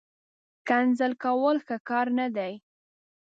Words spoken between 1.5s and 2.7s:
ښه کار نه دئ